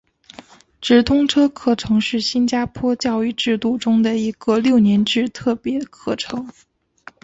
[0.81, 6.49] 直通车课程是新加坡教育制度中的一个六年制特别课程。